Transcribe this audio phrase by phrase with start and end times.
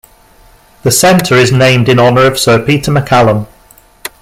[0.81, 3.45] The Centre is named in honour of Sir Peter MacCallum.